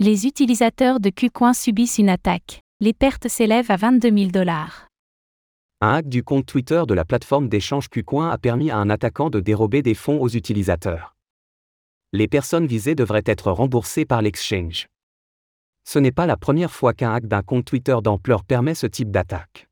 [0.00, 2.62] Les utilisateurs de Qcoin subissent une attaque.
[2.78, 4.86] Les pertes s'élèvent à 22 000 dollars.
[5.80, 9.28] Un hack du compte Twitter de la plateforme d'échange Qcoin a permis à un attaquant
[9.28, 11.16] de dérober des fonds aux utilisateurs.
[12.12, 14.86] Les personnes visées devraient être remboursées par l'exchange.
[15.82, 19.10] Ce n'est pas la première fois qu'un hack d'un compte Twitter d'ampleur permet ce type
[19.10, 19.66] d'attaque.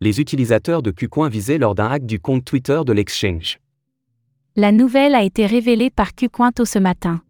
[0.00, 3.58] Les utilisateurs de Qcoin visés lors d'un hack du compte Twitter de l'exchange.
[4.54, 7.22] La nouvelle a été révélée par Qcoin tôt ce matin.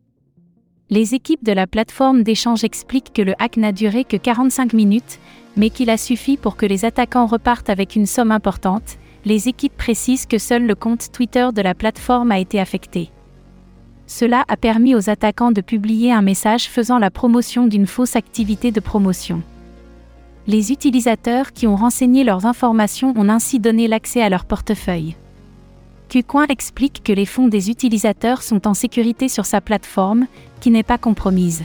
[0.90, 5.20] Les équipes de la plateforme d'échange expliquent que le hack n'a duré que 45 minutes,
[5.56, 8.98] mais qu'il a suffi pour que les attaquants repartent avec une somme importante.
[9.24, 13.10] Les équipes précisent que seul le compte Twitter de la plateforme a été affecté.
[14.08, 18.72] Cela a permis aux attaquants de publier un message faisant la promotion d'une fausse activité
[18.72, 19.42] de promotion.
[20.48, 25.14] Les utilisateurs qui ont renseigné leurs informations ont ainsi donné l'accès à leur portefeuille.
[26.12, 30.26] Qcoin explique que les fonds des utilisateurs sont en sécurité sur sa plateforme,
[30.60, 31.64] qui n'est pas compromise.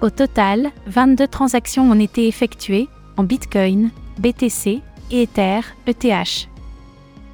[0.00, 6.48] Au total, 22 transactions ont été effectuées, en Bitcoin, BTC et Ether, ETH.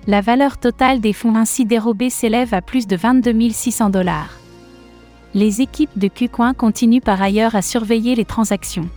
[0.08, 4.32] La valeur totale des fonds ainsi dérobés s'élève à plus de 22 600 dollars.
[5.34, 8.88] Les équipes de Qcoin continuent par ailleurs à surveiller les transactions.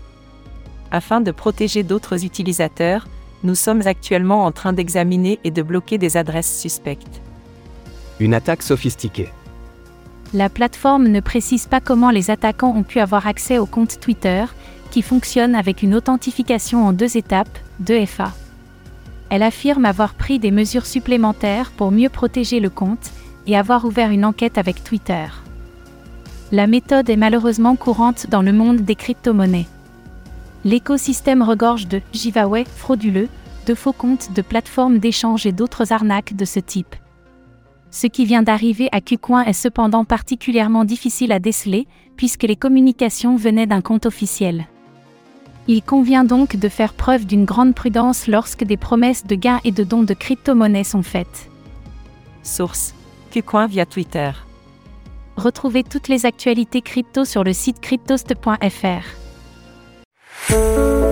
[0.89, 3.05] Afin de protéger d'autres utilisateurs,
[3.43, 7.21] nous sommes actuellement en train d'examiner et de bloquer des adresses suspectes.
[8.19, 9.29] Une attaque sophistiquée.
[10.33, 14.45] La plateforme ne précise pas comment les attaquants ont pu avoir accès au compte Twitter,
[14.89, 18.29] qui fonctionne avec une authentification en deux étapes, 2FA.
[19.29, 23.11] Elle affirme avoir pris des mesures supplémentaires pour mieux protéger le compte
[23.47, 25.25] et avoir ouvert une enquête avec Twitter.
[26.51, 29.67] La méthode est malheureusement courante dans le monde des crypto-monnaies.
[30.63, 33.29] L'écosystème regorge de giveaways frauduleux,
[33.65, 36.95] de faux comptes de plateformes d'échange et d'autres arnaques de ce type.
[37.89, 43.35] Ce qui vient d'arriver à Qcoin est cependant particulièrement difficile à déceler, puisque les communications
[43.35, 44.67] venaient d'un compte officiel.
[45.67, 49.71] Il convient donc de faire preuve d'une grande prudence lorsque des promesses de gains et
[49.71, 51.49] de dons de crypto-monnaies sont faites.
[52.43, 52.93] Source
[53.31, 54.31] Qcoin via Twitter.
[55.37, 59.20] Retrouvez toutes les actualités crypto sur le site cryptost.fr.
[60.51, 61.10] Música